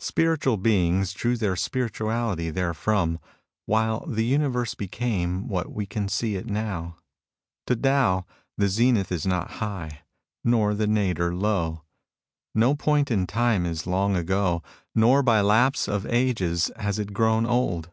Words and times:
Spiritual 0.00 0.56
beings 0.56 1.12
drew 1.12 1.36
their 1.36 1.54
spirituality 1.54 2.50
therefrom, 2.50 3.20
while 3.64 4.04
the 4.06 4.24
universe 4.24 4.74
became 4.74 5.46
what 5.46 5.70
we 5.72 5.86
can 5.86 6.08
see 6.08 6.34
it 6.34 6.46
now. 6.46 6.96
To 7.68 7.76
Tao, 7.76 8.26
the 8.56 8.66
zenith 8.66 9.12
is 9.12 9.24
not 9.24 9.48
high, 9.62 10.00
nor 10.42 10.74
the 10.74 10.88
nadir 10.88 11.32
low; 11.32 11.84
no 12.56 12.74
point 12.74 13.08
in 13.12 13.24
time 13.24 13.64
is 13.64 13.86
long 13.86 14.16
ago, 14.16 14.64
nor 14.96 15.22
by 15.22 15.40
lapse 15.40 15.86
of 15.86 16.04
ages 16.06 16.72
has 16.78 16.98
it 16.98 17.12
grown 17.12 17.46
old. 17.46 17.92